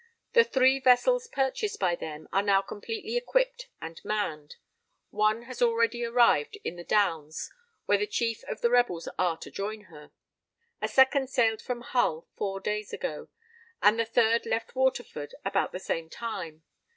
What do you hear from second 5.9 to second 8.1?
arrived in the Downs, where the